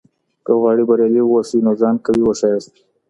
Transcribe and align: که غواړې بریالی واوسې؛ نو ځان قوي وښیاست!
که 0.45 0.51
غواړې 0.59 0.83
بریالی 0.89 1.21
واوسې؛ 1.23 1.57
نو 1.65 1.71
ځان 1.81 1.95
قوي 2.05 2.23
وښیاست! 2.25 2.73